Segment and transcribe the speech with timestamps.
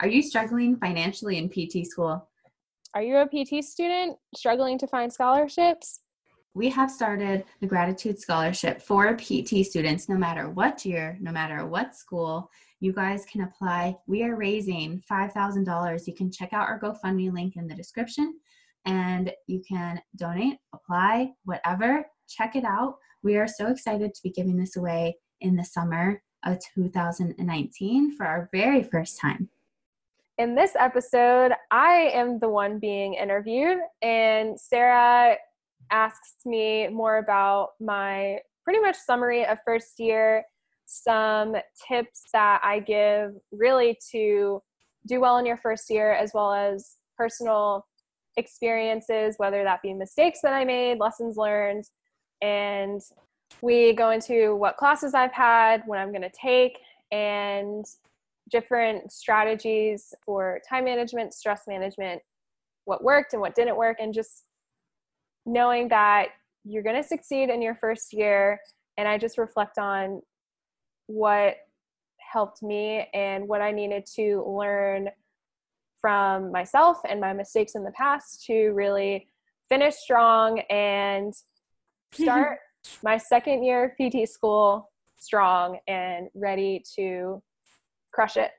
[0.00, 2.28] Are you struggling financially in PT school?
[2.94, 6.00] Are you a PT student struggling to find scholarships?
[6.58, 11.64] we have started the Graditude Scholarship for PT students, no matter what year, no matter
[11.64, 12.50] what school.
[12.80, 13.96] You guys can apply.
[14.08, 16.06] We are raising $5,000.
[16.08, 18.40] You can check out our GoFundMe link in the description
[18.84, 22.04] and you can donate, apply, whatever.
[22.28, 22.96] Check it out.
[23.22, 28.26] We are so excited to be giving this away in the summer of 2019 for
[28.26, 29.48] our very first time.
[30.38, 35.36] In this episode, I am the one being interviewed, and Sarah
[35.90, 40.44] asks me more about my pretty much summary of first year,
[40.86, 41.56] some
[41.88, 44.62] tips that I give really to
[45.08, 47.84] do well in your first year, as well as personal
[48.36, 51.82] experiences, whether that be mistakes that I made, lessons learned,
[52.42, 53.00] and
[53.60, 56.78] we go into what classes I've had, what I'm going to take,
[57.10, 57.84] and
[58.50, 62.22] different strategies for time management, stress management,
[62.84, 64.44] what worked and what didn't work, and just
[65.44, 66.28] knowing that
[66.64, 68.60] you're going to succeed in your first year.
[68.96, 70.20] And i just reflect on
[71.06, 71.56] what
[72.18, 75.08] helped me and what i needed to learn
[76.00, 79.28] from myself and my mistakes in the past to really
[79.68, 81.34] finish strong and
[82.12, 82.58] start
[83.02, 87.42] my second year of pt school strong and ready to
[88.18, 88.50] crush it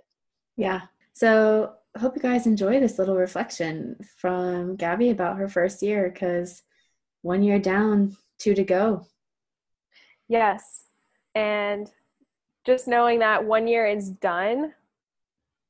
[0.55, 0.81] yeah
[1.13, 6.63] so hope you guys enjoy this little reflection from gabby about her first year because
[7.21, 9.05] one year down, two to go.
[10.27, 10.85] Yes.
[11.35, 11.89] And
[12.65, 14.73] just knowing that one year is done,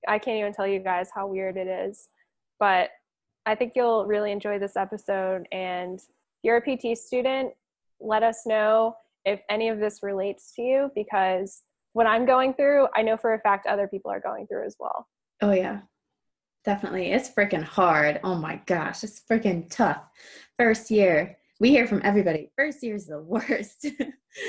[0.08, 2.10] I can't even tell you guys how weird it is.
[2.60, 2.90] But
[3.46, 5.48] I think you'll really enjoy this episode.
[5.52, 7.54] And if you're a PT student,
[8.00, 8.96] let us know
[9.26, 11.64] if any of this relates to you because
[11.94, 14.76] what I'm going through, I know for a fact other people are going through as
[14.80, 15.08] well.
[15.42, 15.82] Oh, yeah.
[16.66, 17.12] Definitely.
[17.12, 18.20] It's freaking hard.
[18.24, 19.04] Oh my gosh.
[19.04, 20.02] It's freaking tough.
[20.58, 23.86] First year, we hear from everybody first year is the worst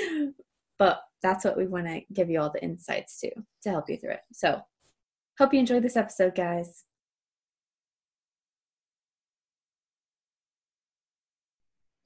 [0.79, 3.29] but that's what we want to give you all the insights to
[3.61, 4.61] to help you through it so
[5.37, 6.83] hope you enjoyed this episode guys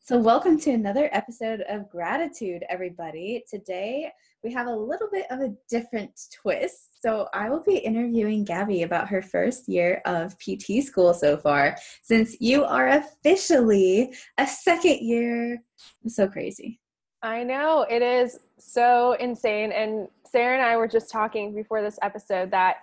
[0.07, 3.43] So, welcome to another episode of Graditude, everybody.
[3.49, 4.11] Today
[4.43, 7.01] we have a little bit of a different twist.
[7.01, 11.75] So, I will be interviewing Gabby about her first year of PT school so far,
[12.03, 15.63] since you are officially a second year.
[16.05, 16.79] so crazy.
[17.23, 19.71] I know, it is so insane.
[19.71, 22.75] And Sarah and I were just talking before this episode that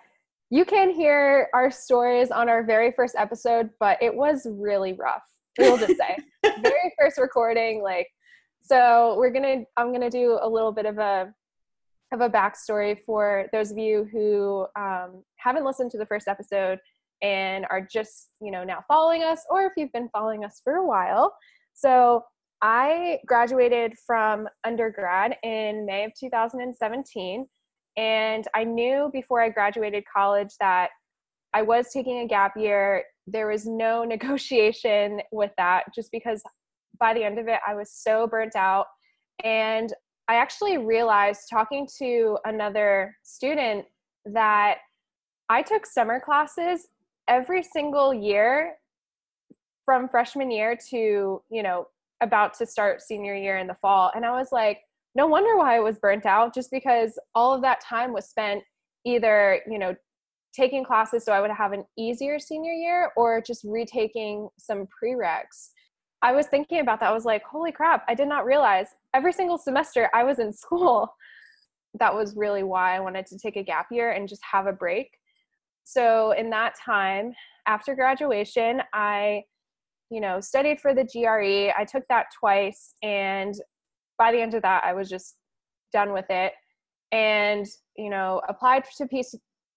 [0.51, 5.32] you can hear our stories on our very first episode, but it was really rough
[5.59, 6.17] we'll just say.
[6.45, 8.09] Very first recording like
[8.63, 11.33] so we're gonna i'm gonna do a little bit of a
[12.13, 16.79] of a backstory for those of you who um, haven't listened to the first episode
[17.23, 20.75] and are just you know now following us or if you've been following us for
[20.75, 21.35] a while.
[21.75, 22.25] So
[22.61, 27.47] i graduated from undergrad in may of 2017
[27.97, 30.91] and i knew before i graduated college that
[31.55, 36.43] i was taking a gap year there was no negotiation with that just because
[36.99, 38.87] by the end of it i was so burnt out.
[39.45, 39.93] And
[40.29, 43.87] i actually realized talking to another student
[44.27, 44.79] that
[45.49, 46.89] i took summer classes
[47.29, 48.75] every single year
[49.85, 51.87] from freshman year to you know
[52.21, 54.13] about to start senior year in the fall.
[54.15, 54.81] And i was like
[55.15, 58.63] no wonder why i was burnt out just because all of that time was spent
[59.05, 59.95] either you know
[60.53, 65.71] taking classes so I would have an easier senior year or just retaking some prereqs.
[66.23, 67.11] I was thinking about that.
[67.11, 70.53] I was like, holy crap, I did not realize every single semester I was in
[70.53, 71.13] school.
[71.99, 74.73] That was really why I wanted to take a gap year and just have a
[74.73, 75.11] break.
[75.85, 77.35] So, in that time,
[77.67, 79.43] after graduation, I,
[80.11, 81.73] you know, studied for the GRE.
[81.77, 83.55] I took that twice, and
[84.17, 85.35] by the end of that, I was just
[85.93, 86.53] done with it.
[87.11, 87.67] And
[87.97, 89.07] you know, applied to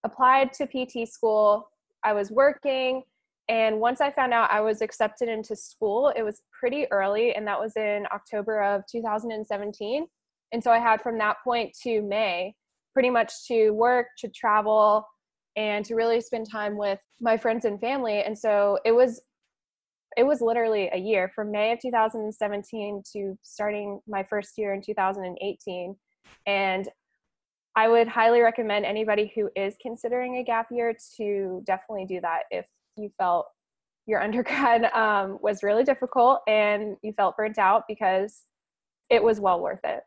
[0.06, 1.68] applied to PT school.
[2.04, 3.04] I was working,
[3.50, 7.46] and once I found out I was accepted into school, it was pretty early, and
[7.48, 10.06] that was in October of 2017.
[10.54, 12.56] And so I had from that point to May
[12.94, 15.06] pretty much to work, to travel,
[15.58, 18.24] and to really spend time with my friends and family.
[18.24, 19.22] And so it was
[20.18, 24.82] it was literally a year from May of 2017 to starting my first year in
[24.82, 25.96] 2018.
[26.48, 26.88] And
[27.76, 32.44] I would highly recommend anybody who is considering a gap year to definitely do that
[32.50, 33.48] if you felt
[34.08, 38.44] your undergrad um, was really difficult and you felt burnt out because
[39.10, 40.04] it was well worth it.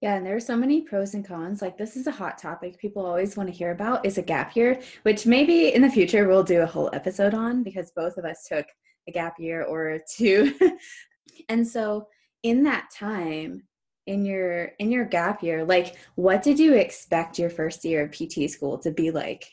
[0.00, 1.60] Yeah, and there are so many pros and cons.
[1.60, 4.54] Like this is a hot topic people always want to hear about is a gap
[4.54, 8.24] year, which maybe in the future we'll do a whole episode on because both of
[8.24, 8.66] us took
[9.08, 10.54] a gap year or two.
[11.48, 12.06] and so
[12.44, 13.64] in that time
[14.08, 18.10] in your in your gap year, like what did you expect your first year of
[18.10, 19.52] PT school to be like?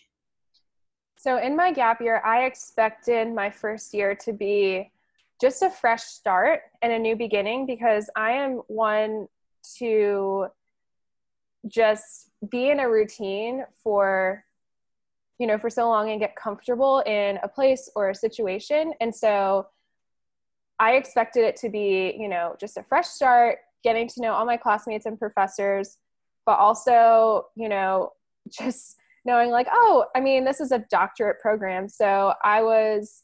[1.17, 4.91] So in my gap year, I expected my first year to be
[5.41, 9.27] just a fresh start and a new beginning because I am one
[9.79, 10.47] to
[11.67, 14.45] just be in a routine for
[15.37, 19.13] you know for so long and get comfortable in a place or a situation and
[19.13, 19.65] so
[20.79, 24.45] i expected it to be you know just a fresh start getting to know all
[24.45, 25.97] my classmates and professors
[26.45, 28.11] but also you know
[28.49, 33.23] just knowing like oh i mean this is a doctorate program so i was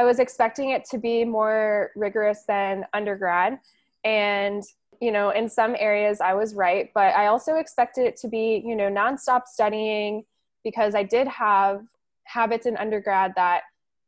[0.00, 3.58] i was expecting it to be more rigorous than undergrad.
[4.02, 4.62] And
[5.00, 8.62] you know, in some areas I was right, but I also expected it to be,
[8.64, 10.24] you know, nonstop studying
[10.62, 11.82] because I did have
[12.24, 13.62] habits in undergrad that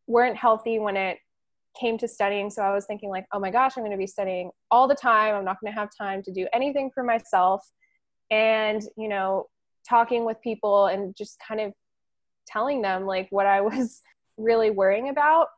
[0.06, 1.18] weren't healthy when it
[1.78, 2.50] came to studying.
[2.50, 4.94] So I was thinking, like, oh my gosh, I'm going to be studying all the
[4.94, 5.34] time.
[5.34, 7.66] I'm not going to have time to do anything for myself.
[8.30, 9.46] And, you know,
[9.88, 11.72] talking with people and just kind of
[12.46, 14.00] telling them like what I was
[14.36, 15.48] really worrying about.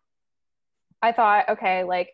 [1.03, 2.11] I thought, okay, like,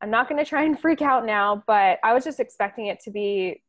[0.00, 3.00] I'm not going to try and freak out now, but I was just expecting it
[3.00, 3.62] to be,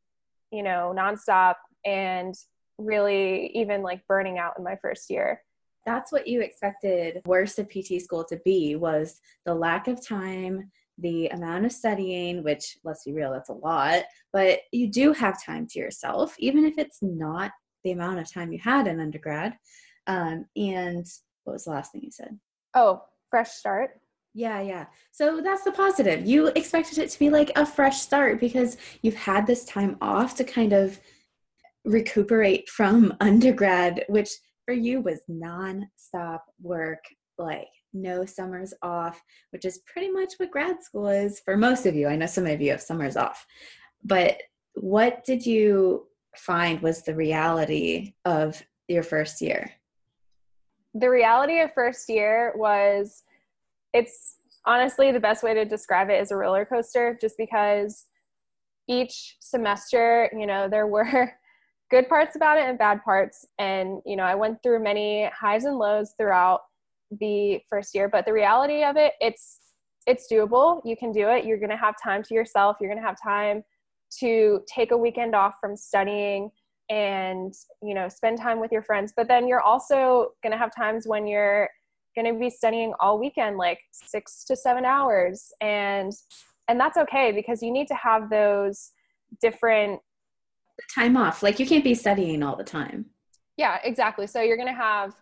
[0.52, 1.56] you know, nonstop
[1.86, 2.36] and
[2.78, 5.42] really even like burning out in my first year.
[5.86, 10.72] That's what you expected worst of PT school to be was the lack of time,
[10.98, 14.04] the amount of studying, which let's be real, that's a lot,
[14.34, 17.52] but you do have time to yourself, even if it's not
[17.84, 19.58] the amount of time you had in undergrad.
[20.08, 21.06] Um, and
[21.44, 22.38] what was the last thing you said?
[22.74, 23.92] Oh, fresh start.
[24.34, 24.86] Yeah, yeah.
[25.12, 26.26] So that's the positive.
[26.26, 30.36] You expected it to be like a fresh start because you've had this time off
[30.36, 31.00] to kind of
[31.86, 34.30] recuperate from undergrad, which
[34.70, 37.04] for you was non-stop work,
[37.40, 39.20] like no summers off,
[39.50, 42.08] which is pretty much what grad school is for most of you.
[42.08, 43.48] I know some of you have summers off.
[44.04, 44.38] But
[44.76, 46.06] what did you
[46.36, 49.72] find was the reality of your first year?
[50.94, 53.24] The reality of first year was
[53.92, 54.36] it's
[54.68, 58.06] honestly the best way to describe it is a roller coaster just because
[58.88, 61.34] each semester, you know, there were
[61.90, 63.46] good parts about it and bad parts.
[63.58, 66.62] And, you know, I went through many highs and lows throughout
[67.20, 69.60] the first year, but the reality of it, it's
[70.08, 70.82] it's doable.
[70.86, 71.46] You can do it.
[71.46, 72.78] You're going to have time to yourself.
[72.80, 73.64] You're going to have time
[74.20, 76.50] to take a weekend off from studying
[76.90, 77.54] and,
[77.84, 79.14] you know, spend time with your friends.
[79.16, 81.70] But then you're also going to have times when you're
[82.16, 86.12] going to be studying all weekend like 6 to 7 hours and
[86.68, 88.92] and that's okay because you need to have those
[89.42, 90.00] different
[90.94, 93.06] time off like you can't be studying all the time
[93.58, 95.14] yeah exactly so you're going to have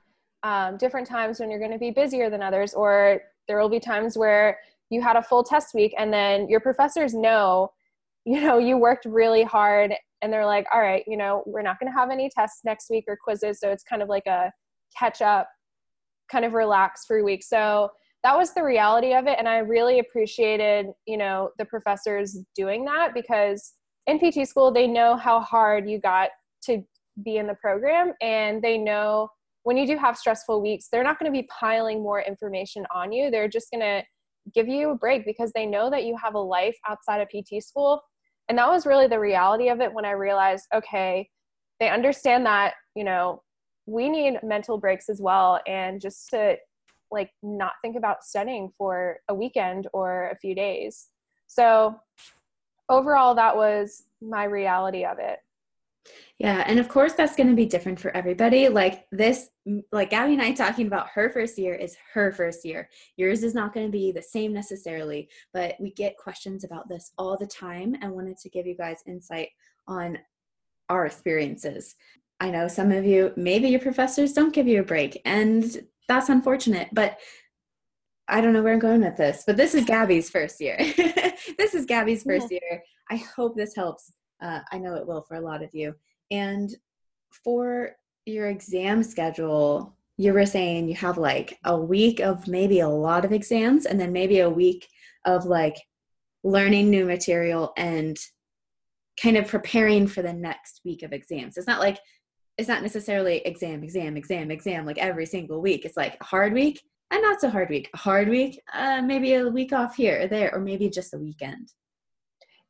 [0.43, 3.79] um, different times when you're going to be busier than others or there will be
[3.79, 4.59] times where
[4.89, 7.71] you had a full test week and then your professors know
[8.25, 11.79] you know you worked really hard and they're like all right you know we're not
[11.79, 14.51] going to have any tests next week or quizzes so it's kind of like a
[14.97, 15.47] catch up
[16.29, 17.43] kind of relax a week.
[17.43, 17.89] So
[18.23, 19.37] that was the reality of it.
[19.37, 23.73] And I really appreciated, you know, the professors doing that because
[24.07, 26.29] in PT school, they know how hard you got
[26.63, 26.83] to
[27.23, 29.29] be in the program and they know
[29.63, 33.11] when you do have stressful weeks, they're not going to be piling more information on
[33.11, 33.29] you.
[33.29, 34.01] They're just going to
[34.53, 37.61] give you a break because they know that you have a life outside of PT
[37.61, 38.01] school.
[38.47, 41.29] And that was really the reality of it when I realized, okay,
[41.81, 43.43] they understand that, you know,
[43.87, 46.55] we need mental breaks as well and just to
[47.11, 51.07] like not think about studying for a weekend or a few days
[51.47, 51.95] so
[52.89, 55.39] overall that was my reality of it
[56.39, 58.69] Yeah, and of course that's going to be different for everybody.
[58.69, 59.49] Like this,
[59.91, 62.89] like Gabby and I talking about her first year is her first year.
[63.17, 67.11] Yours is not going to be the same necessarily, but we get questions about this
[67.17, 69.49] all the time and wanted to give you guys insight
[69.87, 70.17] on
[70.89, 71.95] our experiences.
[72.39, 76.29] I know some of you, maybe your professors don't give you a break, and that's
[76.29, 77.17] unfortunate, but
[78.27, 80.77] I don't know where I'm going with this, but this is Gabby's first year.
[81.57, 82.59] this is Gabby's first yeah.
[82.61, 82.83] year.
[83.09, 84.11] I hope this helps.
[84.41, 85.95] Uh, I know it will for a lot of you.
[86.29, 86.69] And
[87.43, 87.91] for
[88.25, 93.23] your exam schedule, you were saying you have like a week of maybe a lot
[93.23, 94.87] of exams and then maybe a week
[95.25, 95.77] of like
[96.43, 98.17] learning new material and
[99.21, 101.57] kind of preparing for the next week of exams.
[101.57, 101.99] It's not like
[102.57, 105.85] it's not necessarily exam, exam, exam, exam like every single week.
[105.85, 107.89] It's like a hard week and not so hard week.
[107.93, 111.17] A hard week, uh, maybe a week off here or there, or maybe just a
[111.17, 111.71] weekend.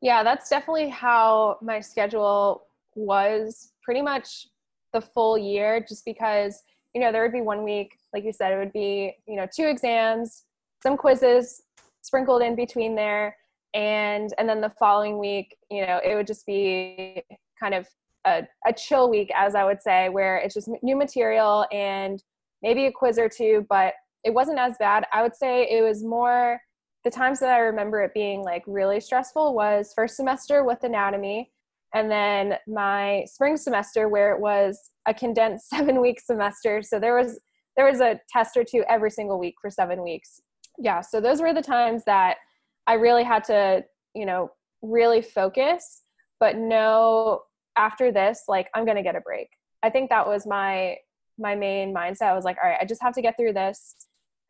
[0.02, 2.64] Yeah, that's definitely how my schedule
[2.96, 4.48] was pretty much
[4.94, 6.62] the full year just because
[6.94, 9.46] you know there would be one week like you said it would be you know
[9.54, 10.46] two exams
[10.82, 11.62] some quizzes
[12.02, 13.36] sprinkled in between there
[13.74, 17.22] and and then the following week you know it would just be
[17.60, 17.88] kind of
[18.26, 22.24] a, a chill week as i would say where it's just new material and
[22.64, 23.94] maybe a quiz or two but
[24.24, 25.06] it wasn't as bad.
[25.14, 26.60] I would say it was more
[27.04, 31.50] the times that i remember it being like really stressful was first semester with anatomy
[31.94, 36.82] and then my spring semester where it was a condensed seven week semester.
[36.82, 37.40] So there was
[37.76, 40.42] there was a test or two every single week for seven weeks.
[40.78, 42.38] Yeah so those were the times that
[42.86, 43.84] i really had to
[44.14, 46.04] you know really focus
[46.40, 47.42] but know
[47.78, 49.50] after this like i'm gonna get a break.
[49.82, 50.98] I think that was my
[51.40, 52.24] my main mindset.
[52.24, 53.96] I was like all right i just have to get through this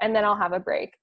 [0.01, 0.94] and then i'll have a break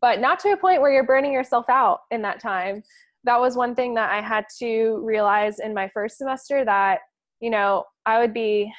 [0.00, 2.82] but not to a point where you're burning yourself out in that time
[3.24, 7.00] that was one thing that I had to realize in my first semester that,
[7.40, 8.72] you know, I would be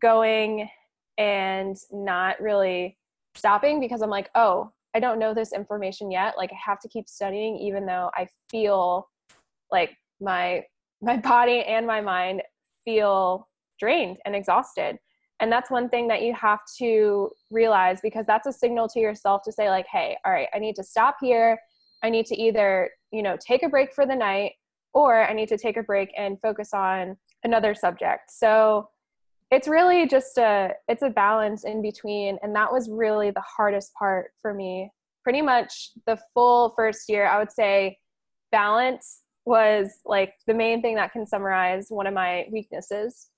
[0.00, 0.68] going
[1.18, 2.96] and not really
[3.34, 6.36] stopping because I'm like, oh, I don't know this information yet.
[6.36, 9.08] Like I have to keep studying even though I feel
[9.70, 10.64] like my
[11.02, 12.42] my body and my mind
[12.84, 14.96] feel drained and exhausted.
[15.40, 19.42] And that's one thing that you have to realize because that's a signal to yourself
[19.44, 21.58] to say like, hey, all right, I need to stop here.
[22.02, 24.52] I need to either you know take a break for the night
[24.92, 28.30] or i need to take a break and focus on another subject.
[28.30, 28.88] So
[29.50, 33.92] it's really just a it's a balance in between and that was really the hardest
[33.94, 34.90] part for me.
[35.22, 37.98] Pretty much the full first year i would say
[38.52, 43.28] balance was like the main thing that can summarize one of my weaknesses.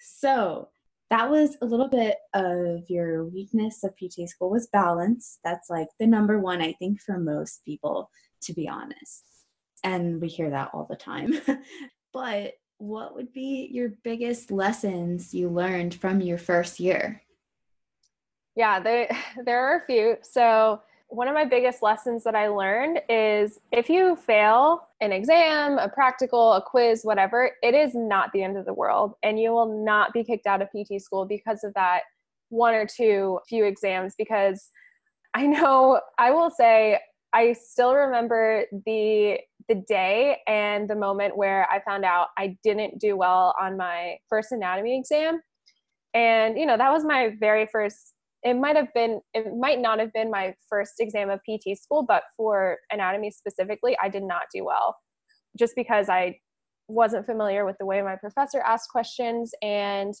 [0.00, 0.68] So
[1.10, 5.88] that was a little bit of your weakness of pt school was balance that's like
[5.98, 8.10] the number one i think for most people
[8.42, 9.24] to be honest.
[9.84, 11.34] And we hear that all the time.
[12.12, 17.22] but what would be your biggest lessons you learned from your first year?
[18.54, 19.08] Yeah, there,
[19.44, 20.16] there are a few.
[20.22, 25.78] So, one of my biggest lessons that I learned is if you fail an exam,
[25.78, 29.14] a practical, a quiz, whatever, it is not the end of the world.
[29.22, 32.02] And you will not be kicked out of PT school because of that
[32.50, 34.14] one or two few exams.
[34.18, 34.70] Because
[35.34, 36.98] I know I will say
[37.32, 39.38] I still remember the
[39.68, 44.16] the day and the moment where I found out I didn't do well on my
[44.28, 45.40] first anatomy exam.
[46.14, 48.14] And you know, that was my very first
[48.48, 52.02] it might have been it might not have been my first exam of PT school,
[52.02, 54.96] but for anatomy specifically, I did not do well
[55.58, 56.38] just because I
[56.88, 60.14] wasn't familiar with the way my professor asked questions and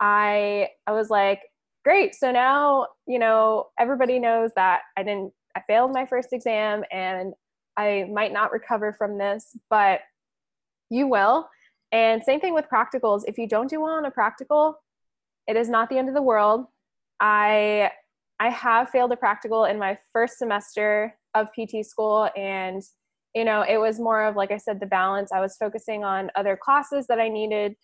[0.00, 1.40] I I was like,
[1.84, 2.14] great.
[2.14, 7.34] So now, you know, everybody knows that I didn't I failed my first exam and
[7.76, 10.00] I might not recover from this, but
[10.88, 11.48] you will.
[11.90, 13.22] And same thing with practicals.
[13.26, 14.78] If you don't do well on a practical,
[15.48, 16.66] it is not the end of the world.
[17.20, 17.90] I
[18.38, 22.82] I have failed a practical in my first semester of PT school and
[23.34, 25.30] you know, it was more of like I said the balance.
[25.30, 27.74] I was focusing on other classes that I needed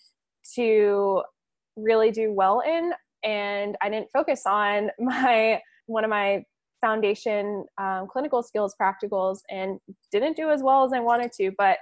[0.54, 1.22] to
[1.76, 6.44] really do well in and I didn't focus on my one of my
[6.80, 9.78] foundation um, clinical skills practicals and
[10.10, 11.52] didn't do as well as I wanted to.
[11.56, 11.78] But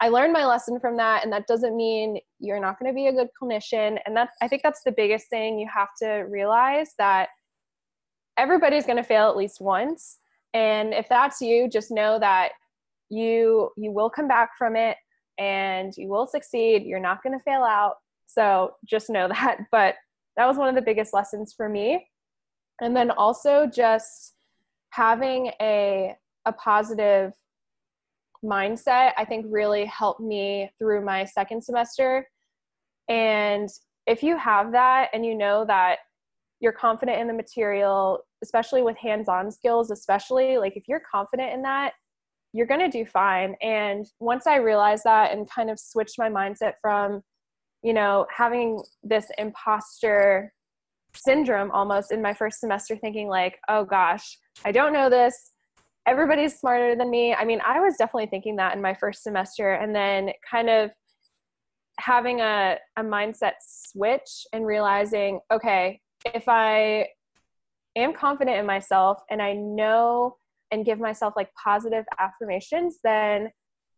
[0.00, 3.06] I learned my lesson from that, and that doesn't mean you're not going to be
[3.06, 3.98] a good clinician.
[4.04, 7.30] And that's I think that's the biggest thing you have to realize that
[8.36, 10.18] everybody's going to fail at least once.
[10.52, 12.50] And if that's you, just know that
[13.08, 14.96] you you will come back from it
[15.38, 16.84] and you will succeed.
[16.84, 17.94] You're not going to fail out.
[18.26, 19.58] So just know that.
[19.70, 19.94] But
[20.36, 22.06] that was one of the biggest lessons for me.
[22.80, 24.34] And then also just
[24.90, 27.32] having a a positive
[28.44, 32.26] mindset i think really helped me through my second semester
[33.08, 33.68] And
[34.06, 35.98] if you have that and you know that
[36.60, 41.52] you're confident in the material, especially with hands on skills, especially like if you're confident
[41.52, 41.92] in that,
[42.52, 43.54] you're going to do fine.
[43.60, 47.22] And once I realized that and kind of switched my mindset from,
[47.82, 50.52] you know, having this imposter
[51.14, 55.52] syndrome almost in my first semester, thinking like, oh gosh, I don't know this.
[56.06, 57.34] Everybody's smarter than me.
[57.34, 59.72] I mean, I was definitely thinking that in my first semester.
[59.72, 60.90] And then kind of
[61.98, 66.00] having a, a mindset switch and realizing, okay,
[66.34, 67.08] if I
[67.96, 70.36] am confident in myself and I know
[70.70, 73.50] and give myself like positive affirmations, then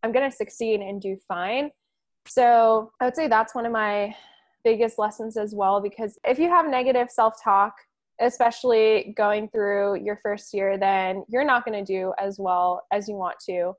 [0.02, 1.70] I'm going to succeed and do fine.
[2.26, 4.14] So I would say that's one of my
[4.64, 7.74] biggest lessons as well because if you have negative self talk,
[8.20, 13.08] especially going through your first year, then you're not going to do as well as
[13.08, 13.72] you want to.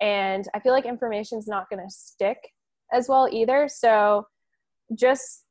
[0.00, 2.38] And I feel like information is not going to stick
[2.92, 3.68] as well either.
[3.68, 4.26] So
[4.94, 5.44] just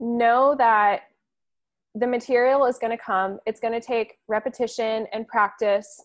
[0.00, 1.02] know that
[1.94, 3.38] the material is going to come.
[3.46, 6.02] It's going to take repetition and practice,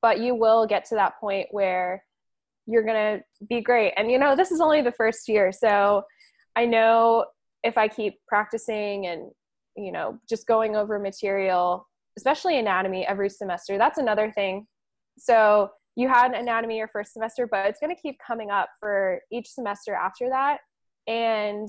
[0.00, 2.04] but you will get to that point where
[2.66, 3.92] you're going to be great.
[3.96, 5.52] And you know, this is only the first year.
[5.52, 6.02] So
[6.56, 7.26] I know
[7.62, 9.30] if I keep practicing and,
[9.78, 14.66] you know, just going over material, especially anatomy every semester, that's another thing.
[15.18, 19.20] So you had anatomy your first semester, but it's going to keep coming up for
[19.32, 20.58] each semester after that.
[21.06, 21.68] And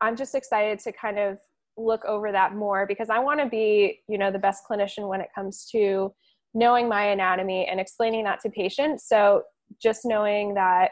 [0.00, 1.38] I'm just excited to kind of
[1.76, 5.20] look over that more because I want to be, you know, the best clinician when
[5.20, 6.12] it comes to
[6.54, 9.06] knowing my anatomy and explaining that to patients.
[9.08, 9.42] So
[9.80, 10.90] just knowing that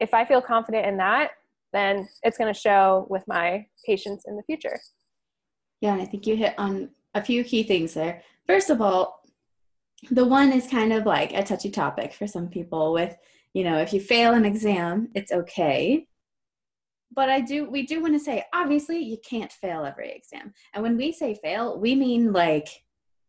[0.00, 1.30] if I feel confident in that,
[1.72, 4.80] then it's going to show with my patients in the future.
[5.82, 8.22] Yeah, and I think you hit on a few key things there.
[8.46, 9.20] First of all,
[10.10, 13.14] the one is kind of like a touchy topic for some people with,
[13.52, 16.06] you know, if you fail an exam, it's okay
[17.14, 20.52] but I do we do want to say obviously you can't fail every exam.
[20.72, 22.68] And when we say fail, we mean like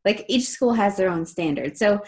[0.05, 1.77] like each school has their own standard.
[1.77, 2.01] So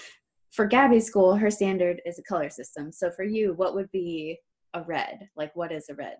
[0.51, 2.91] for Gabby's school, her standard is a color system.
[2.91, 4.39] So for you, what would be
[4.73, 5.29] a red?
[5.35, 6.17] Like what is a red?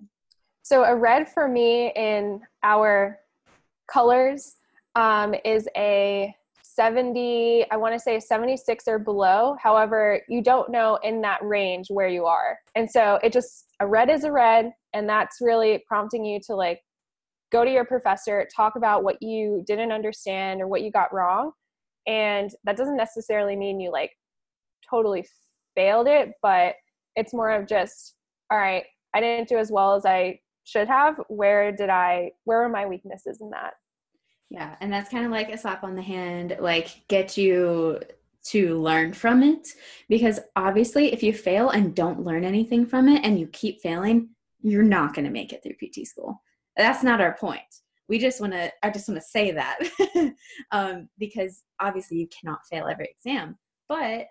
[0.62, 3.20] So a red for me in our
[3.88, 4.56] colors
[4.96, 9.56] um, is a 70 i want to say 76 or below.
[9.62, 12.58] However you don't know in that range where you are.
[12.76, 16.56] And so it just a red is a red and that's really prompting you to
[16.56, 16.82] like
[17.52, 21.52] go to your professor talk about what you didn't understand or what you got wrong.
[22.08, 24.12] And that doesn't necessarily mean you like
[24.90, 25.26] totally
[25.76, 26.76] failed it but
[27.16, 28.16] it's more of just
[28.50, 32.62] all right i didn't do as well as i should have where did i where
[32.62, 33.76] are my weaknesses in that
[34.50, 38.00] yeah, and that's kind of like a slap on the hand, like get you
[38.46, 39.68] to learn from it.
[40.08, 44.30] Because obviously, if you fail and don't learn anything from it and you keep failing,
[44.62, 46.42] you're not going to make it through PT school.
[46.78, 47.62] That's not our point.
[48.08, 49.80] We just want to, I just want to say that
[50.72, 53.58] um, because obviously you cannot fail every exam.
[53.90, 54.28] But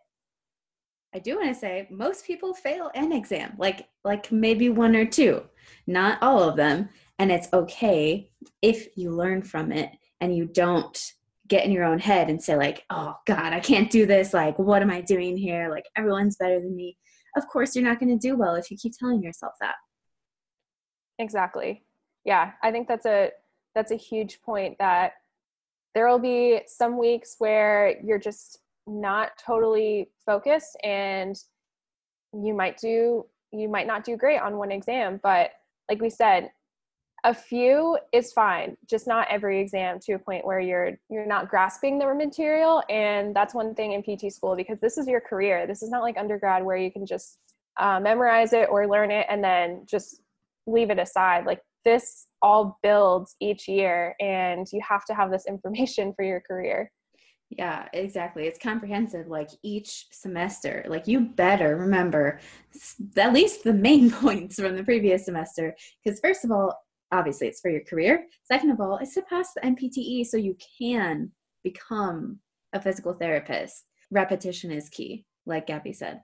[1.15, 5.07] I do want to say most people fail an exam, like like maybe one or
[5.07, 5.45] two,
[5.87, 6.89] not all of them,
[7.21, 11.13] and it's okay if you learn from it and you don't
[11.47, 14.59] get in your own head and say like oh god i can't do this like
[14.59, 15.69] what am i doing here?
[15.71, 16.97] Like everyone's better than me.
[17.37, 19.77] Of course you're not going to do well if you keep telling yourself that.
[21.19, 21.85] Exactly.
[22.25, 23.31] Yeah i think that's a
[23.75, 25.13] that's a huge point that
[25.95, 31.37] there will be some weeks where you're just not totally focused and
[32.33, 35.51] you might do you might not do great on one exam but
[35.89, 36.51] like we said
[37.25, 41.49] a few is fine just not every exam to a point where you're you're not
[41.49, 45.67] grasping the material and that's one thing in pt school because this is your career.
[45.67, 47.39] This is not like undergrad where you can just
[47.79, 50.21] uh, memorize it or learn it and then just
[50.67, 51.47] leave it aside.
[51.47, 56.41] Like this all builds each year and you have to have this information for your
[56.41, 56.91] career
[57.51, 58.45] yeah, exactly.
[58.45, 60.85] It's comprehensive, like each semester.
[60.89, 62.41] Like, you better remember
[63.17, 65.77] at least the main points from the previous semester.
[66.03, 66.75] Because, first of all,
[67.13, 68.27] obviously it's for your career.
[68.43, 71.31] Second of all, it's to pass the NPTE so you can
[71.63, 72.39] become
[72.73, 73.85] a physical therapist.
[74.11, 76.21] Repetition is key, like Gabby said.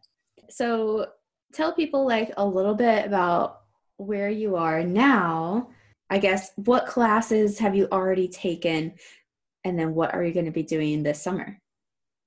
[0.48, 1.06] So
[1.52, 3.60] tell people like a little bit about
[3.96, 5.70] where you are now.
[6.12, 8.94] I guess what classes have you already taken
[9.64, 11.58] and then what are you going to be doing this summer?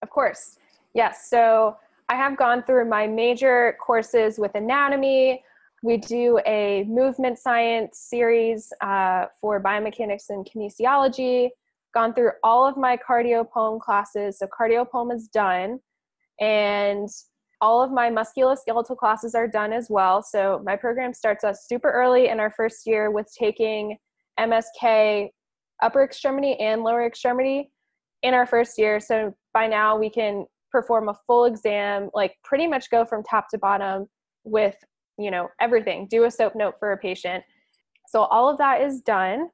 [0.01, 0.57] Of course.
[0.93, 1.29] Yes.
[1.29, 1.77] So
[2.09, 5.43] I have gone through my major courses with anatomy,
[5.83, 11.49] we do a movement science series uh, for biomechanics and kinesiology.
[11.93, 15.79] Gone through all of my cardiopulm classes, so cardiopulm is done.
[16.39, 17.09] And
[17.59, 20.23] all of my musculoskeletal classes are done as well.
[20.23, 23.97] So my program starts us super early in our first year with taking
[24.39, 25.31] MSK
[25.81, 27.71] upper extremity and lower extremity
[28.21, 28.99] in our first year.
[28.99, 33.47] So by now we can perform a full exam, like pretty much go from top
[33.49, 34.07] to bottom
[34.43, 34.75] with,
[35.17, 37.43] you know, everything, do a SOAP note for a patient.
[38.07, 39.49] So all of that is done.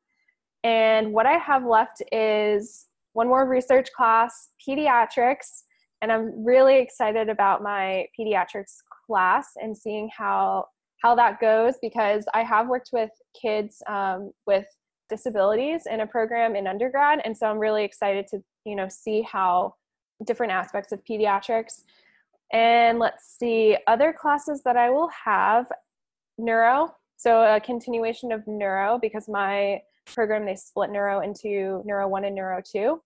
[0.64, 5.64] And what I have left is one more research class, pediatrics.
[6.02, 10.66] And I'm really excited about my pediatrics class and seeing how
[11.02, 14.66] how that goes because I have worked with kids um, with
[15.10, 19.22] disabilities in a program in undergrad, and so I'm really excited to you know see
[19.22, 19.76] how
[20.26, 21.84] different aspects of pediatrics.
[22.52, 25.68] And let's see other classes that I will have
[26.38, 29.82] neuro, so a continuation of neuro because my
[30.14, 33.02] program they split neuro into neuro 1 and neuro 2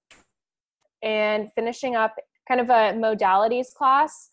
[1.01, 2.15] and finishing up
[2.47, 4.29] kind of a modalities class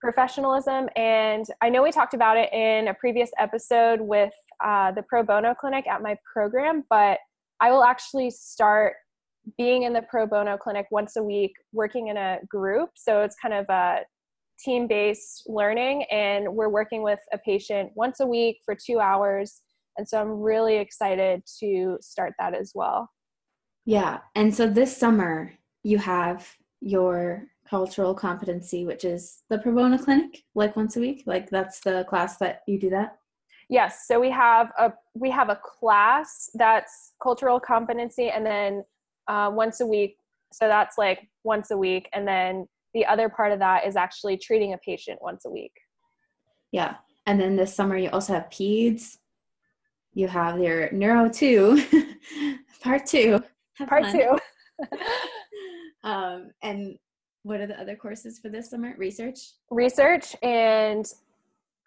[0.00, 4.32] professionalism and i know we talked about it in a previous episode with
[4.64, 7.18] uh, the pro bono clinic at my program but
[7.60, 8.94] i will actually start
[9.56, 13.36] being in the pro bono clinic once a week working in a group so it's
[13.40, 13.98] kind of a
[14.62, 19.62] team based learning and we're working with a patient once a week for two hours
[19.98, 23.10] and so I'm really excited to start that as well.
[23.84, 24.18] Yeah.
[24.34, 26.48] And so this summer, you have
[26.80, 31.24] your cultural competency, which is the pro bono clinic, like once a week.
[31.26, 33.18] Like that's the class that you do that.
[33.68, 34.06] Yes.
[34.06, 38.84] So we have a we have a class that's cultural competency, and then
[39.28, 40.16] uh, once a week.
[40.52, 44.38] So that's like once a week, and then the other part of that is actually
[44.38, 45.72] treating a patient once a week.
[46.72, 46.96] Yeah.
[47.26, 49.18] And then this summer you also have peds,
[50.14, 51.82] you have your neuro two,
[52.82, 53.42] part two.
[53.74, 54.12] Have part fun.
[54.12, 54.38] two.
[56.08, 56.96] um, and
[57.42, 58.94] what are the other courses for this summer?
[58.96, 59.38] Research?
[59.70, 61.06] Research and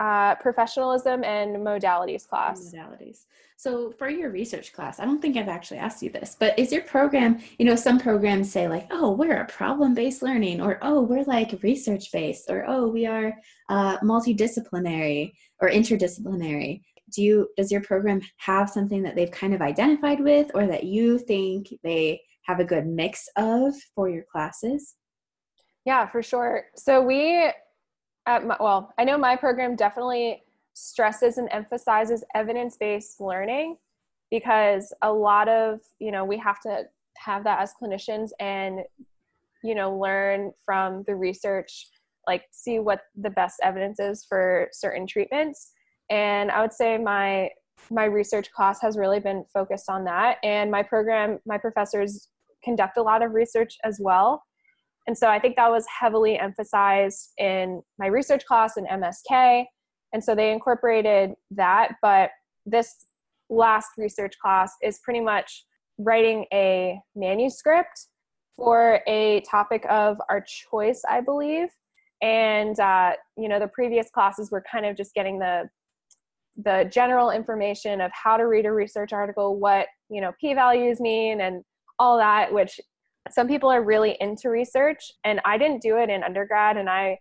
[0.01, 2.73] uh, professionalism and modalities class.
[2.73, 3.25] Modalities.
[3.55, 6.71] So for your research class, I don't think I've actually asked you this, but is
[6.71, 11.01] your program, you know, some programs say like, oh, we're a problem-based learning, or oh,
[11.01, 13.37] we're like research-based, or oh, we are
[13.69, 19.61] uh, multidisciplinary or interdisciplinary do you does your program have something that they've kind of
[19.61, 24.95] identified with or that you think they have a good mix of for your classes
[25.85, 27.51] yeah for sure so we
[28.27, 33.77] at my, well i know my program definitely stresses and emphasizes evidence-based learning
[34.29, 36.83] because a lot of you know we have to
[37.17, 38.79] have that as clinicians and
[39.63, 41.87] you know learn from the research
[42.27, 45.71] like see what the best evidence is for certain treatments.
[46.09, 47.49] And i would say my
[47.89, 50.37] my research class has really been focused on that.
[50.43, 52.29] And my program my professors
[52.63, 54.43] conduct a lot of research as well
[55.07, 59.65] and so i think that was heavily emphasized in my research class in msk
[60.13, 62.31] and so they incorporated that but
[62.65, 63.05] this
[63.49, 65.65] last research class is pretty much
[65.97, 68.07] writing a manuscript
[68.57, 71.67] for a topic of our choice i believe
[72.21, 75.69] and uh, you know the previous classes were kind of just getting the
[76.63, 81.41] the general information of how to read a research article, what you know p-values mean,
[81.41, 81.63] and
[81.97, 82.53] all that.
[82.53, 82.79] Which
[83.29, 87.19] some people are really into research, and I didn't do it in undergrad, and I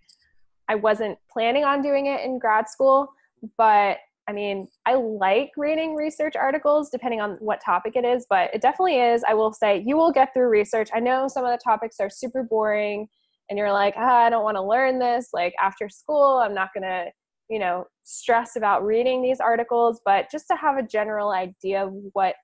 [0.68, 3.12] I wasn't planning on doing it in grad school,
[3.58, 8.54] but I mean, I like reading research articles depending on what topic it is, but
[8.54, 9.24] it definitely is.
[9.28, 10.88] I will say you will get through research.
[10.94, 13.08] I know some of the topics are super boring
[13.48, 15.30] and you're like, ah, I don't want to learn this.
[15.32, 17.10] Like after school, I'm not going to
[17.50, 21.92] you know stress about reading these articles but just to have a general idea of
[22.12, 22.36] what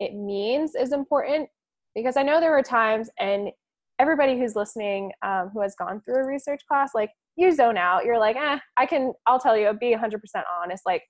[0.00, 1.48] it means is important
[1.94, 3.50] because i know there were times and
[3.98, 8.04] everybody who's listening um, who has gone through a research class like you zone out
[8.04, 10.20] you're like eh i can i'll tell you be 100%
[10.62, 10.82] honest.
[10.86, 11.02] Like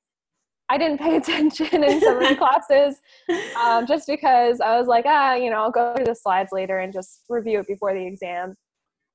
[0.69, 2.99] i didn't pay attention in some of the classes
[3.63, 6.79] um, just because i was like ah you know i'll go through the slides later
[6.79, 8.55] and just review it before the exam.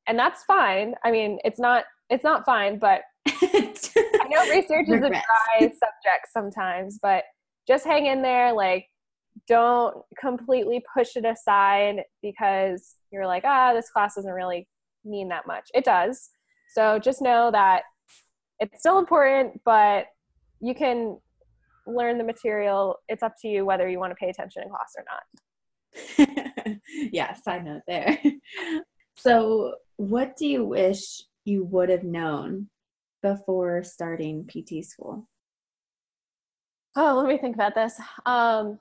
[0.08, 0.96] And that's fine.
[1.04, 6.28] I mean it's not it's not fine but I know research is a dry subject
[6.32, 7.24] sometimes, but
[7.68, 8.54] just hang in there.
[8.54, 8.86] Like,
[9.48, 14.68] don't completely push it aside because you're like, ah, this class doesn't really
[15.06, 15.70] mean that much.
[15.74, 16.30] It does.
[16.74, 17.84] So just know that
[18.60, 20.08] it's still important, but
[20.60, 21.18] you can
[21.88, 22.98] learn the material.
[23.08, 25.06] It's up to you whether you want to pay attention in class or
[26.28, 26.78] not.
[27.12, 28.18] yeah, side note there.
[29.20, 32.70] So, what do you wish you would have known
[33.22, 35.28] before starting PT school?
[36.96, 38.00] Oh, let me think about this.
[38.26, 38.80] Um,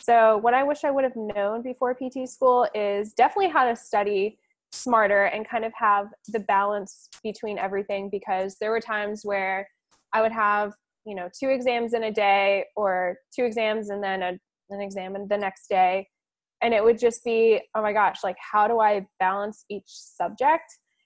[0.00, 3.74] so, what I wish I would have known before PT school is definitely how to
[3.74, 4.38] study
[4.70, 9.68] smarter and kind of have the balance between everything because there were times where
[10.12, 10.72] I would have,
[11.04, 14.38] you know, two exams in a day or two exams and then a,
[14.70, 16.06] an exam the next day.
[16.62, 20.64] And it would just be, oh my gosh, like, how do I balance each subject?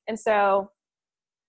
[0.09, 0.71] And so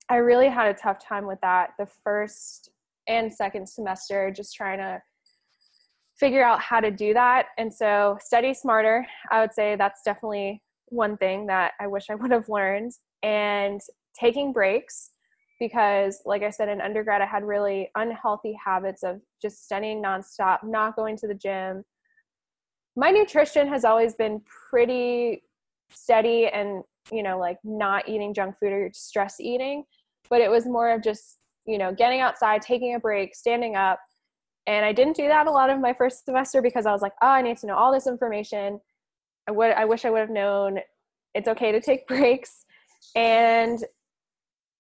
[0.10, 2.70] I really had a tough time with that the first
[3.08, 5.02] and second semester, just trying to
[6.24, 7.48] figure out how to do that.
[7.58, 12.16] And so, study smarter, I would say that's definitely one thing that I wish I
[12.22, 12.94] would have learned.
[13.24, 13.82] And
[14.18, 15.10] taking breaks,
[15.60, 20.60] because, like I said, in undergrad, I had really unhealthy habits of just studying nonstop,
[20.64, 21.84] not going to the gym.
[22.96, 25.44] My nutrition has always been pretty
[25.92, 29.84] steady and, you know, like not eating junk food or stress eating,
[30.30, 34.00] but it was more of just, you know, getting outside, taking a break, standing up,
[34.68, 37.14] and I didn't do that a lot of my first semester because I was like,
[37.22, 38.80] oh, I need to know all this information.
[39.48, 40.80] I would I wish I would have known
[41.34, 42.66] it's okay to take breaks.
[43.16, 43.84] And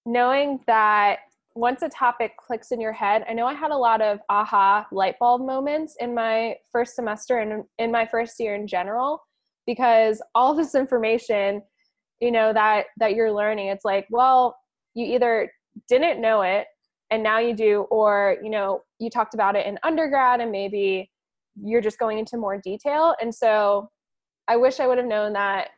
[0.05, 1.19] knowing that
[1.55, 4.87] once a topic clicks in your head, I know I had a lot of aha
[4.91, 9.21] light bulb moments in my first semester and in my first year in general,
[9.67, 11.61] because all this information,
[12.21, 14.55] you know, that that you're learning, it's like, well,
[14.93, 15.51] you either
[15.89, 16.67] didn't know it
[17.13, 21.11] and now you do or you know you talked about it in undergrad and maybe
[21.63, 23.15] you're just going into more detail.
[23.21, 23.89] And so
[24.49, 25.69] i wish i would have known that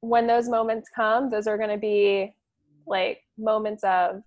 [0.00, 2.34] when those moments come those are going to be
[2.86, 4.22] like moments of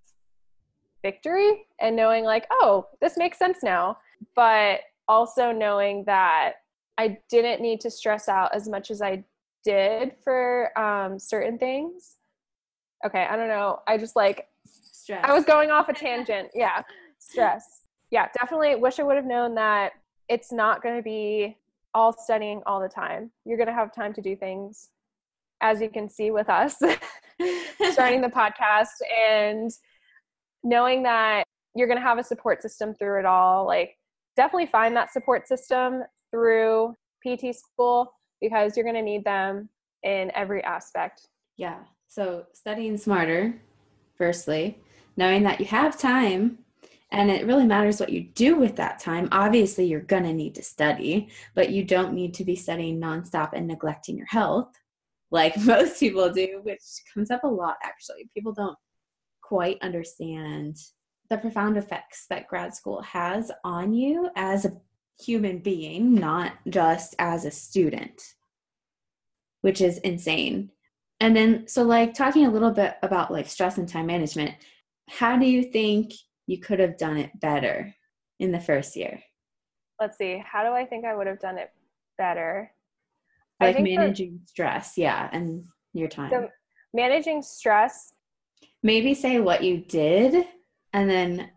[1.02, 3.96] victory and knowing like oh this makes sense now.
[4.36, 6.56] But also knowing that
[6.98, 9.24] i didn't need to stress out as much as i
[9.64, 12.16] did for um, certain things.
[13.06, 13.80] Okay i don't know.
[13.88, 14.48] I just like
[15.08, 15.24] stress.
[15.24, 16.50] I was going off a tangent.
[16.54, 16.82] Yeah,
[17.18, 17.82] stress.
[18.10, 19.92] Yeah, definitely wish I would have known that
[20.28, 21.56] it's not going to be
[21.94, 23.30] all studying all the time.
[23.44, 24.90] You're going to have time to do things,
[25.62, 26.76] as you can see with us
[27.92, 28.88] starting the podcast
[29.30, 29.70] and
[30.62, 31.44] knowing that
[31.74, 33.66] you're going to have a support system through it all.
[33.66, 33.96] Like,
[34.36, 36.94] definitely find that support system through
[37.26, 39.70] PT school because you're going to need them
[40.02, 41.28] in every aspect.
[41.56, 41.78] Yeah.
[42.06, 43.54] So, studying smarter,
[44.16, 44.78] firstly,
[45.18, 46.58] knowing that you have time
[47.10, 49.28] and it really matters what you do with that time.
[49.32, 53.50] Obviously, you're going to need to study, but you don't need to be studying nonstop
[53.52, 54.70] and neglecting your health
[55.30, 58.28] like most people do, which comes up a lot actually.
[58.34, 58.76] People don't
[59.42, 60.76] quite understand
[61.30, 64.72] the profound effects that grad school has on you as a
[65.20, 68.22] human being, not just as a student,
[69.60, 70.70] which is insane.
[71.20, 74.54] And then, so like talking a little bit about like stress and time management,
[75.08, 76.12] how do you think
[76.46, 77.94] you could have done it better
[78.38, 79.22] in the first year?
[80.00, 80.42] Let's see.
[80.44, 81.70] How do I think I would have done it
[82.16, 82.70] better?
[83.60, 86.30] Like managing for, stress, yeah, and your time.
[86.30, 86.48] So
[86.94, 88.12] managing stress.
[88.82, 90.46] Maybe say what you did
[90.92, 91.50] and then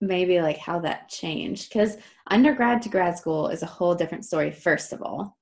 [0.00, 1.70] maybe like how that changed.
[1.70, 1.96] Because
[2.30, 5.36] undergrad to grad school is a whole different story, first of all.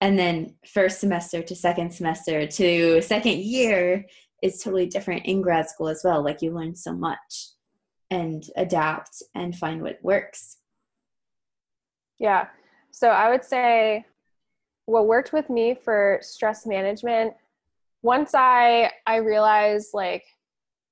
[0.00, 4.04] And then first semester to second semester to second year
[4.44, 6.22] is totally different in grad school as well.
[6.22, 7.48] Like you learn so much
[8.10, 10.58] and adapt and find what works.
[12.18, 12.48] Yeah.
[12.90, 14.04] So I would say
[14.84, 17.32] what worked with me for stress management
[18.02, 20.24] once I I realized like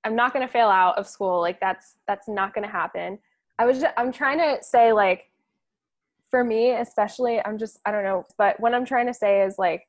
[0.03, 3.19] I'm not going to fail out of school like that's that's not going to happen.
[3.59, 5.31] I was just, I'm trying to say like
[6.31, 9.59] for me especially I'm just I don't know but what I'm trying to say is
[9.59, 9.87] like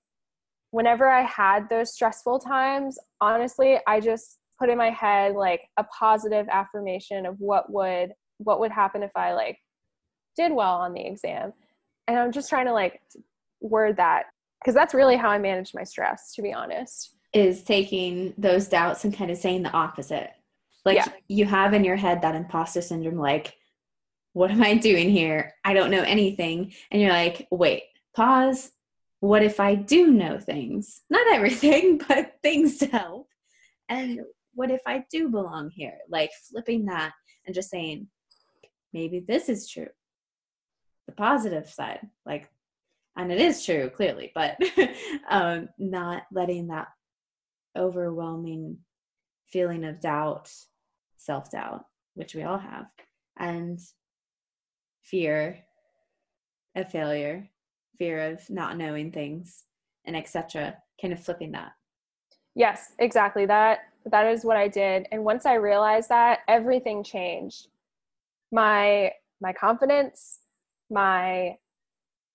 [0.73, 5.83] whenever I had those stressful times, honestly, I just put in my head like a
[5.83, 9.59] positive affirmation of what would what would happen if I like
[10.36, 11.53] did well on the exam.
[12.07, 13.01] And I'm just trying to like
[13.62, 14.25] word that
[14.59, 17.17] because that's really how I manage my stress, to be honest.
[17.33, 20.31] Is taking those doubts and kind of saying the opposite.
[20.86, 21.07] Like yeah.
[21.27, 23.53] you have in your head that imposter syndrome, like,
[24.33, 25.53] what am I doing here?
[25.63, 26.73] I don't know anything.
[26.89, 27.83] And you're like, wait,
[28.15, 28.71] pause,
[29.23, 31.03] what if I do know things?
[31.09, 33.29] Not everything, but things to help.
[33.88, 34.19] And
[34.53, 35.97] what if I do belong here?
[36.09, 37.13] Like flipping that
[37.45, 38.07] and just saying,
[38.91, 39.88] maybe this is true.
[41.07, 42.49] The positive side, like,
[43.15, 44.57] and it is true, clearly, but
[45.29, 46.88] um, not letting that
[47.77, 48.79] overwhelming
[49.47, 50.51] feeling of doubt,
[51.15, 52.88] self doubt, which we all have,
[53.39, 53.79] and
[55.01, 55.59] fear
[56.75, 57.49] of failure
[57.97, 59.63] fear of not knowing things
[60.06, 61.71] and etc kind of flipping that.
[62.56, 63.45] Yes exactly.
[63.45, 65.08] That that is what i did.
[65.12, 67.67] And once i realized that everything changed.
[68.51, 70.39] My my confidence
[70.89, 71.58] my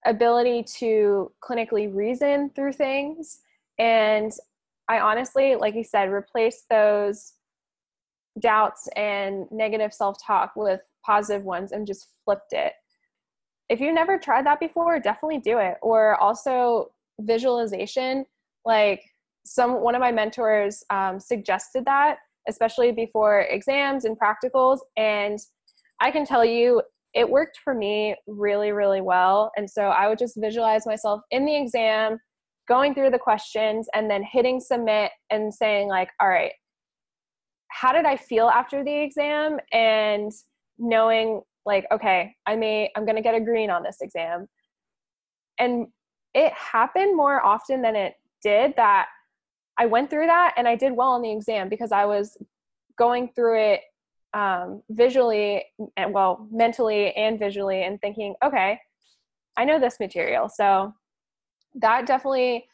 [0.04, 3.40] ability to clinically reason through things.
[3.78, 4.32] And
[4.88, 7.34] I honestly, like you said, replace those
[8.40, 12.72] doubts and negative self talk with positive ones and just flipped it.
[13.68, 15.74] If you've never tried that before, definitely do it.
[15.82, 18.24] Or also visualization,
[18.64, 19.02] like
[19.44, 25.38] some one of my mentors um, suggested that, especially before exams and practicals, and
[26.00, 26.82] I can tell you
[27.14, 29.50] it worked for me really, really well.
[29.56, 32.18] And so I would just visualize myself in the exam,
[32.68, 36.52] going through the questions, and then hitting submit and saying, like, all right,
[37.68, 39.58] how did I feel after the exam?
[39.72, 40.30] And
[40.78, 44.48] knowing, like, okay, I may, I'm going to get a green on this exam.
[45.58, 45.88] And
[46.34, 49.08] it happened more often than it did that
[49.76, 52.36] I went through that and I did well on the exam because I was
[52.96, 53.80] going through it
[54.34, 55.64] um, visually
[55.96, 58.78] and well mentally and visually and thinking okay
[59.56, 60.92] i know this material so
[61.74, 62.66] that definitely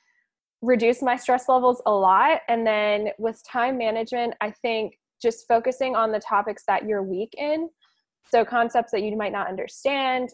[0.63, 5.95] reduced my stress levels a lot and then with time management i think just focusing
[5.95, 7.69] on the topics that you're weak in
[8.31, 10.31] so concepts that you might not understand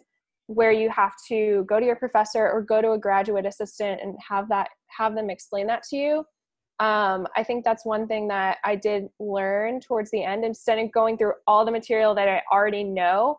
[0.46, 4.16] where you have to go to your professor or go to a graduate assistant and
[4.29, 6.24] have that have them explain that to you
[6.81, 10.46] um, I think that's one thing that I did learn towards the end.
[10.46, 13.38] Instead of going through all the material that I already know,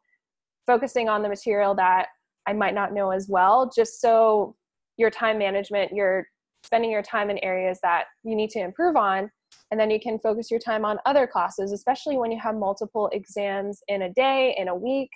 [0.68, 2.10] focusing on the material that
[2.46, 4.56] I might not know as well, just so
[4.98, 6.28] your time management, you're
[6.64, 9.32] spending your time in areas that you need to improve on,
[9.70, 13.10] and then you can focus your time on other classes, especially when you have multiple
[13.14, 15.10] exams in a day, in a week.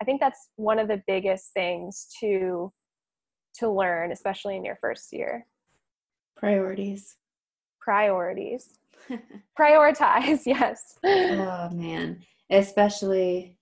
[0.00, 2.72] I think that's one of the biggest things to
[3.56, 5.46] to learn, especially in your first year.
[6.36, 7.16] Priorities
[7.82, 8.78] priorities.
[9.58, 10.98] Prioritize, yes.
[11.04, 13.58] Oh man, especially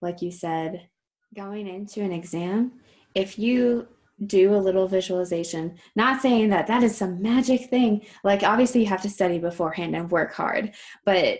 [0.00, 0.88] like you said,
[1.34, 2.72] going into an exam,
[3.14, 3.88] if you
[4.26, 8.86] do a little visualization, not saying that that is some magic thing, like obviously you
[8.86, 11.38] have to study beforehand and work hard, but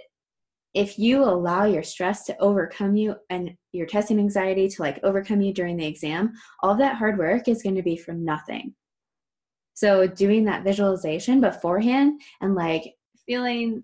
[0.74, 5.42] if you allow your stress to overcome you and your testing anxiety to like overcome
[5.42, 8.74] you during the exam, all that hard work is going to be for nothing.
[9.74, 12.94] So doing that visualization beforehand and like
[13.26, 13.82] feeling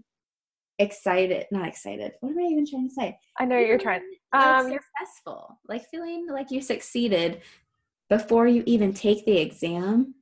[0.78, 2.12] excited, not excited.
[2.20, 3.18] What am I even trying to say?
[3.38, 4.02] I know you're trying.
[4.32, 7.42] Um, successful, like feeling like you succeeded
[8.08, 10.14] before you even take the exam.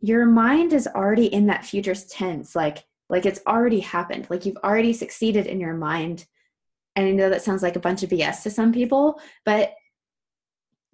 [0.00, 4.26] Your mind is already in that future tense, like like it's already happened.
[4.28, 6.26] Like you've already succeeded in your mind.
[6.94, 9.74] And I know that sounds like a bunch of BS to some people, but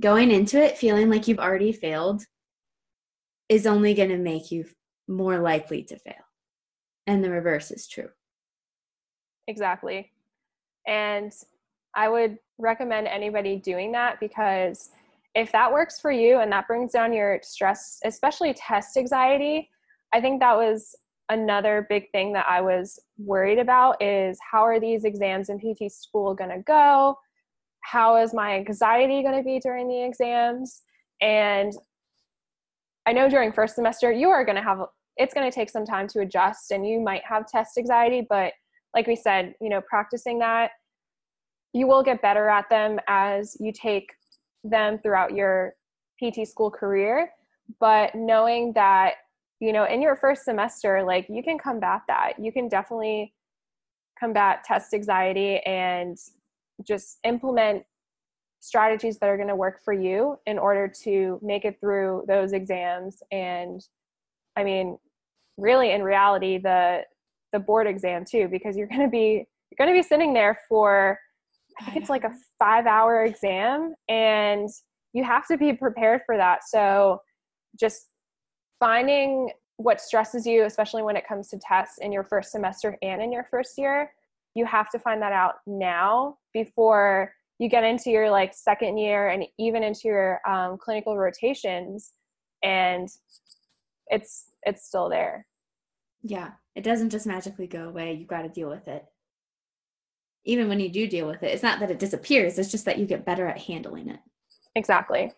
[0.01, 2.25] going into it feeling like you've already failed
[3.49, 4.65] is only going to make you
[5.09, 6.15] more likely to fail.
[7.07, 8.09] And the reverse is true.
[9.47, 10.13] Exactly.
[10.87, 11.33] And
[11.95, 14.91] I would recommend anybody doing that because
[15.35, 19.69] if that works for you and that brings down your stress, especially test anxiety,
[20.13, 20.95] I think that was
[21.29, 25.91] another big thing that I was worried about is how are these exams in PT
[25.91, 27.19] school going to go?
[27.81, 30.83] How is my anxiety going to be during the exams?
[31.21, 31.73] And
[33.07, 34.81] I know during first semester you are going to have
[35.17, 38.53] it's going to take some time to adjust and you might have test anxiety, but
[38.95, 40.73] like we said, you know, practicing that
[41.73, 44.13] you will get better at them as you take
[44.65, 45.75] them throughout your
[46.23, 47.31] PT school career,
[47.79, 49.15] but knowing that
[49.61, 52.35] you know, in your first semester, like you can combat that.
[52.39, 53.33] You can definitely
[54.19, 56.19] combat test anxiety and
[56.87, 57.85] just implement
[58.61, 62.55] strategies that are going to work for you in order to make it through those
[62.55, 63.87] exams and
[64.57, 64.97] i mean
[65.59, 67.03] really in reality the
[67.53, 70.59] the board exam too because you're going to be you're going to be sitting there
[70.67, 71.19] for
[71.81, 74.69] i think it's like a 5 hour exam and
[75.15, 76.69] you have to be prepared for that.
[76.69, 77.23] So
[77.81, 78.09] just
[78.79, 83.21] finding what stresses you especially when it comes to tests in your first semester and
[83.21, 84.13] in your first year
[84.55, 89.31] you have to find that out now before you get into your like second year
[89.31, 92.13] and even into your um, clinical rotations
[92.63, 93.09] and
[94.09, 95.47] it's it's still there.
[96.23, 99.05] Yeah it doesn't just magically go away You've got to deal with it
[100.45, 102.99] even when you do deal with it it's not that it disappears it's just that
[102.99, 104.21] you get better at handling it.
[104.77, 105.33] Exactly.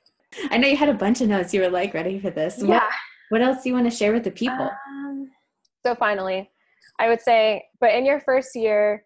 [0.51, 2.57] I know you had a bunch of notes you were like ready for this.
[2.59, 2.67] Yeah.
[2.67, 2.83] what,
[3.29, 4.71] what else do you want to share with the people?
[4.89, 5.31] Um,
[5.85, 6.51] so finally
[6.99, 9.05] i would say but in your first year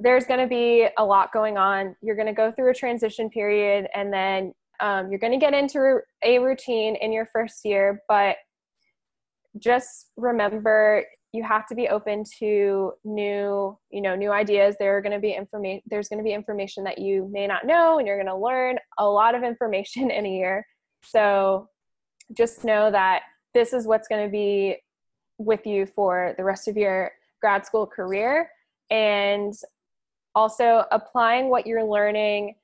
[0.00, 1.94] there's going to be a lot going on.
[2.02, 5.52] You're going to go through a transition period and then um, you're going to get
[5.52, 8.36] into a routine in your first year, but
[9.58, 14.76] just remember you have to be open to new you know new ideas.
[14.78, 17.66] There are going to be information there's going to be information that you may not
[17.66, 20.66] know and you're going to learn a lot of information in a year.
[21.02, 21.68] So
[22.36, 23.22] just know that
[23.54, 24.76] this is what's going to be
[25.38, 28.50] with you for the rest of your grad school career.
[28.90, 29.54] And
[30.34, 32.54] also applying what you're learning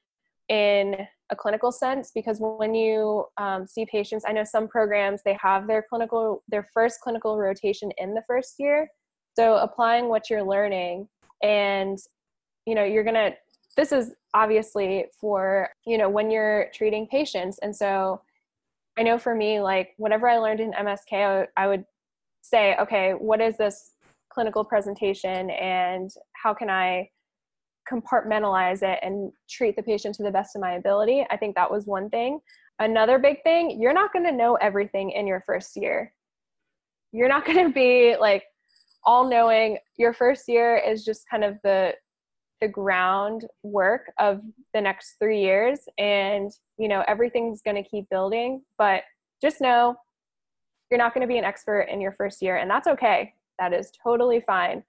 [0.49, 5.37] in a clinical sense because when you um, see patients i know some programs they
[5.41, 8.89] have their clinical their first clinical rotation in the first year.
[9.37, 11.09] So applying what you're learning
[11.43, 11.99] and
[12.67, 13.33] you know you're gonna
[13.77, 17.59] this is obviously for you know when you're treating patients.
[17.63, 18.21] And so
[18.99, 21.85] i know for me like whatever i learned in msk I would
[22.43, 23.93] say okay what is this
[24.31, 27.09] clinical presentation and how can i
[27.91, 31.27] compartmentalize it and treat the patient to the best of my ability.
[31.31, 32.41] I think that was one thing.
[32.79, 36.13] Another big thing, you're not going to know everything in your first year.
[37.13, 38.45] You're not going to be like
[39.05, 39.79] all knowing.
[39.97, 41.95] Your first year is just kind of the
[42.63, 44.41] the groundwork of
[44.73, 49.03] the next 3 years and you know everything's going to keep building, but
[49.43, 49.95] just know
[50.91, 53.35] you're not going to be an expert in your first year and that's okay.
[53.59, 54.83] That is totally fine.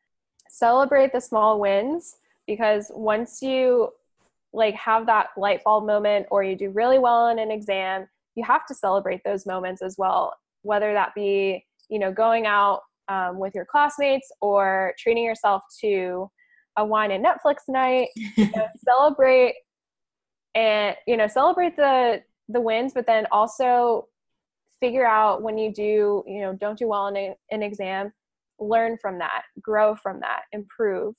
[0.49, 2.15] Celebrate the small wins
[2.47, 3.89] because once you
[4.53, 8.43] like have that light bulb moment or you do really well in an exam you
[8.43, 13.39] have to celebrate those moments as well whether that be you know going out um,
[13.39, 16.29] with your classmates or treating yourself to
[16.77, 19.55] a wine and netflix night you know, celebrate
[20.55, 24.07] and you know celebrate the the wins but then also
[24.79, 28.11] figure out when you do you know don't do well in a, an exam
[28.59, 31.13] learn from that grow from that improve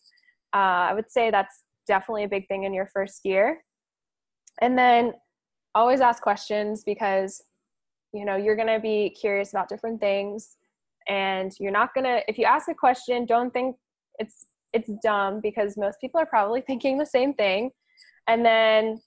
[0.54, 3.62] uh, I would say that's definitely a big thing in your first year.
[4.60, 5.12] And then
[5.74, 7.42] always ask questions because
[8.12, 10.56] you know you're going to be curious about different things
[11.08, 13.76] and you're not going to if you ask a question don't think
[14.18, 17.70] it's it's dumb because most people are probably thinking the same thing
[18.26, 18.98] and then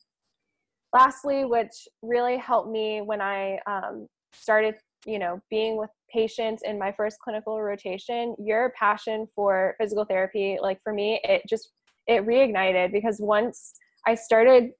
[0.93, 4.75] lastly which really helped me when i um, started
[5.05, 10.57] you know being with patients in my first clinical rotation your passion for physical therapy
[10.61, 11.71] like for me it just
[12.07, 13.73] it reignited because once
[14.07, 14.71] i started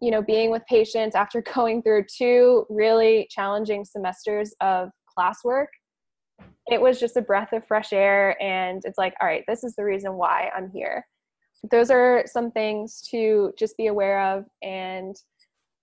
[0.00, 5.66] you know being with patients after going through two really challenging semesters of classwork
[6.66, 9.74] it was just a breath of fresh air and it's like all right this is
[9.76, 11.06] the reason why i'm here.
[11.70, 15.16] Those are some things to just be aware of and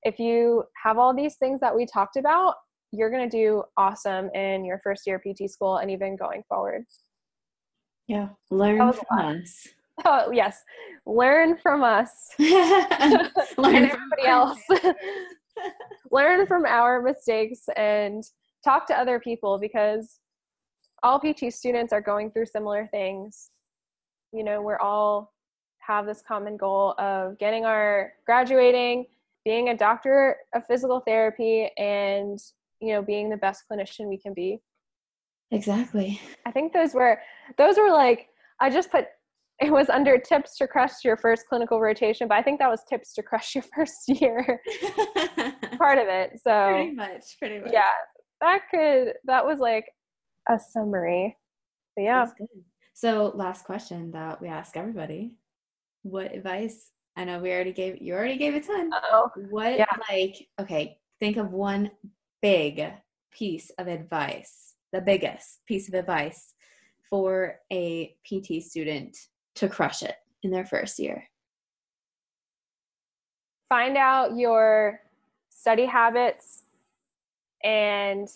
[0.04, 2.56] if you have all these things that we talked about
[2.92, 6.86] you're going to do awesome in your first year PT school and even going forward.
[8.08, 9.68] Yeah, learn from us.
[10.04, 10.64] Oh, yes.
[11.06, 12.10] Learn from us.
[12.40, 14.60] learn and everybody else.
[16.12, 18.24] learn from our mistakes and
[18.64, 20.20] talk to other people because
[21.04, 23.52] all PT students are going through similar things.
[24.34, 25.34] You know, we're all
[25.80, 29.06] have this common goal of getting our graduating,
[29.44, 32.40] being a doctor of physical therapy, and
[32.82, 34.60] you know being the best clinician we can be.
[35.52, 36.20] Exactly.
[36.46, 37.20] I think those were
[37.58, 38.28] those were like
[38.60, 39.06] i just put
[39.60, 42.84] it was under tips to crush your first clinical rotation but i think that was
[42.90, 44.62] tips to crush your first year.
[45.78, 47.72] Part of it so pretty much pretty much.
[47.74, 47.92] Yeah
[48.42, 49.86] that could that was like
[50.50, 51.38] a summary.
[51.96, 52.26] But yeah.
[52.94, 55.36] So last question that we ask everybody.
[56.04, 58.90] What advice i know we already gave you already gave a ton.
[59.12, 59.86] Oh what yeah.
[60.10, 61.92] like okay think of one
[62.42, 62.84] big
[63.32, 66.54] piece of advice, the biggest piece of advice
[67.10, 69.18] for a PT student
[69.56, 71.26] to crush it in their first year?
[73.70, 75.00] Find out your
[75.50, 76.64] study habits
[77.64, 78.28] and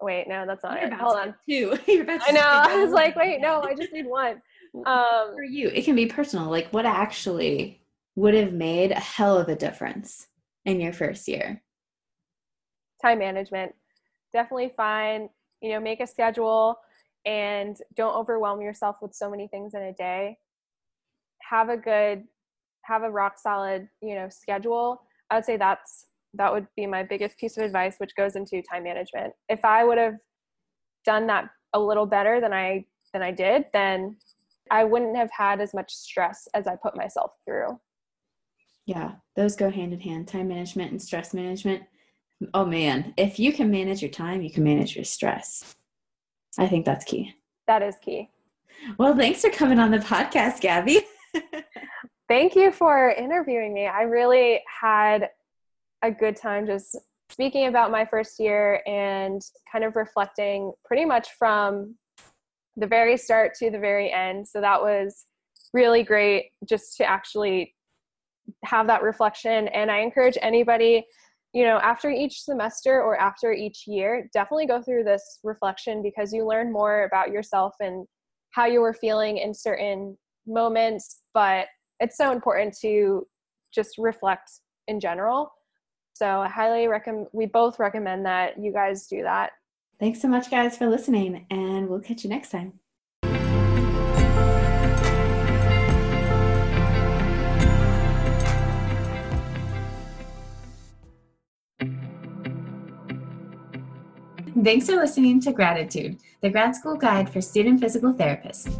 [0.00, 0.94] wait, no, that's not You're it.
[0.94, 1.34] Hold on.
[1.48, 1.78] Two.
[1.88, 2.40] I know.
[2.40, 4.40] I was like, wait, no, I just need one.
[4.86, 6.48] Um, for you, it can be personal.
[6.48, 7.82] Like, what actually
[8.16, 10.26] would have made a hell of a difference
[10.64, 11.62] in your first year?
[13.00, 13.74] Time management.
[14.32, 15.28] Definitely find,
[15.60, 16.76] you know, make a schedule
[17.26, 20.38] and don't overwhelm yourself with so many things in a day.
[21.42, 22.24] Have a good,
[22.82, 25.02] have a rock solid, you know, schedule.
[25.30, 28.62] I would say that's that would be my biggest piece of advice, which goes into
[28.62, 29.32] time management.
[29.48, 30.14] If I would have
[31.04, 34.16] done that a little better than I than I did, then
[34.70, 37.80] I wouldn't have had as much stress as I put myself through.
[38.86, 40.28] Yeah, those go hand in hand.
[40.28, 41.82] Time management and stress management
[42.54, 45.76] oh man, if you can manage your time, you can manage your stress.
[46.58, 47.34] I think that's key.
[47.66, 48.30] That is key.
[48.98, 51.02] Well, thanks for coming on the podcast, Gabby.
[52.28, 53.86] Thank you for interviewing me.
[53.86, 55.30] I really had
[56.02, 56.96] a good time just
[57.30, 61.96] speaking about my first year and kind of reflecting pretty much from
[62.76, 64.46] the very start to the very end.
[64.48, 65.26] So that was
[65.72, 67.74] really great just to actually
[68.64, 69.68] have that reflection.
[69.68, 71.04] And I encourage anybody
[71.52, 76.32] you know, after each semester or after each year, definitely go through this reflection because
[76.32, 78.06] you learn more about yourself and
[78.52, 81.22] how you were feeling in certain moments.
[81.34, 81.66] But
[81.98, 83.26] it's so important to
[83.74, 84.50] just reflect
[84.86, 85.52] in general.
[86.12, 89.52] So I highly recommend, we both recommend that you guys do that.
[89.98, 92.80] Thanks so much, guys, for listening, and we'll catch you next time.
[104.62, 108.70] Thanks for listening to Graditude, the grad school guide for student physical therapists.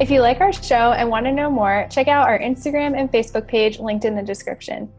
[0.00, 3.12] If you like our show and want to know more, check out our Instagram and
[3.12, 4.90] Facebook page linked in the description.